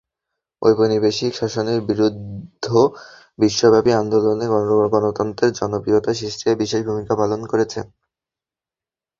[0.61, 2.65] ঔপনিবেশিক শাসনের বিরুদ্ধ
[3.39, 4.45] বিশ্বব্যাপী আন্দোলনে
[4.93, 7.79] গণতন্ত্রের জনপ্রিয়তা সৃষ্টিতে বিশিষ্ট ভূমিকা পালন করেছে।